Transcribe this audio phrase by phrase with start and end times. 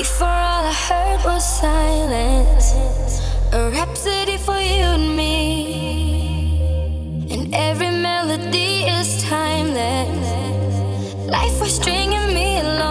[0.00, 2.72] Before all I heard was silence,
[3.52, 6.56] a rhapsody for you and me.
[7.30, 10.78] And every melody is timeless.
[11.28, 12.89] Life was stringing me along.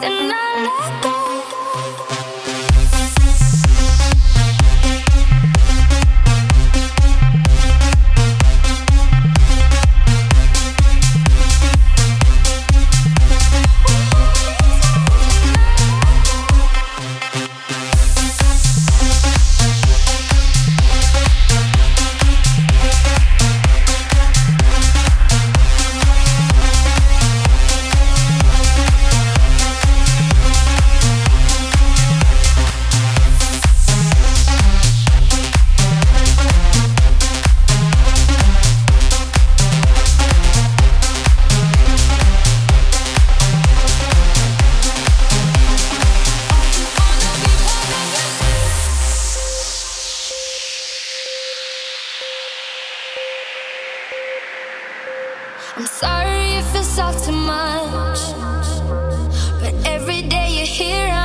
[0.00, 1.09] did not let
[56.00, 58.20] Sorry if it's all too much,
[59.60, 61.19] but every day you're here.